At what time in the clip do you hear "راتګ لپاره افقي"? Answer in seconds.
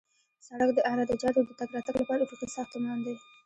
1.75-2.47